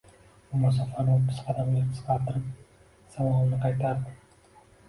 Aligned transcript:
U 0.51 0.61
masofani 0.61 1.13
o‘ttiz 1.15 1.41
qadamga 1.49 1.83
qisqartirib, 1.91 2.49
savolini 3.17 3.61
qaytardi. 3.67 4.19